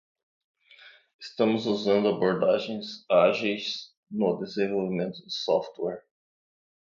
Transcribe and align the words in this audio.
Estamos 1.19 1.67
usando 1.67 2.07
abordagens 2.09 3.05
ágeis 3.07 3.93
no 4.09 4.39
desenvolvimento 4.39 5.23
de 5.23 5.29
software. 5.31 6.03